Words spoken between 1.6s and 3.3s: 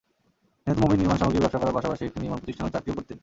করার পাশাপাশি একটি নির্মাণ প্রতিষ্ঠানে চাকরিও করতেন।